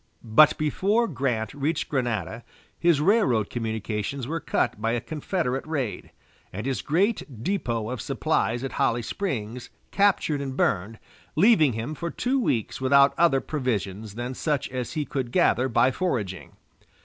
[0.23, 2.43] But before Grant reached Grenada
[2.79, 6.09] his railroad communications were cut by a Confederate raid,
[6.51, 10.97] and his great depot of supplies at Holly Springs captured and burned,
[11.35, 15.91] leaving him for two weeks without other provisions than such as he could gather by
[15.91, 16.53] foraging.